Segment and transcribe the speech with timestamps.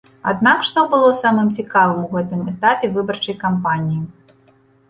[0.29, 4.01] Аднак што было самым цікавым у гэтым этапе выбарчай кампаніі?